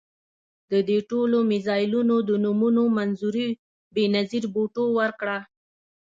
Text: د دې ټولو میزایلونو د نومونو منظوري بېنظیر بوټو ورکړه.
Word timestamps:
د 0.71 0.73
دې 0.89 0.99
ټولو 1.09 1.37
میزایلونو 1.51 2.15
د 2.27 2.29
نومونو 2.43 2.83
منظوري 2.97 3.47
بېنظیر 3.95 4.43
بوټو 4.53 4.85
ورکړه. 4.99 5.37